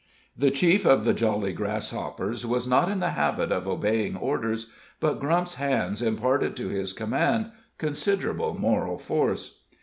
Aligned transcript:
The 0.35 0.49
chief 0.49 0.83
of 0.83 1.05
the 1.05 1.13
Jolly 1.13 1.53
Grasshoppers 1.53 2.43
was 2.43 2.65
not 2.67 2.89
in 2.89 3.01
the 3.01 3.11
habit 3.11 3.51
of 3.51 3.67
obeying 3.67 4.15
orders, 4.15 4.73
but 4.99 5.19
Grump's 5.19 5.53
hands 5.61 6.01
imparted 6.01 6.55
to 6.55 6.69
his 6.69 6.91
command 6.91 7.51
considerable 7.77 8.55
moral 8.59 8.97
force. 8.97 9.61